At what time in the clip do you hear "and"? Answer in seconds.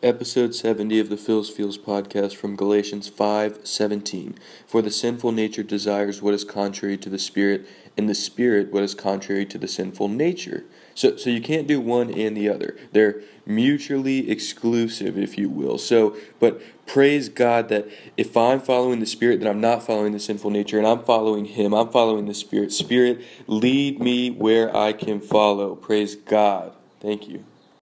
7.96-8.08, 12.12-12.36, 20.78-20.86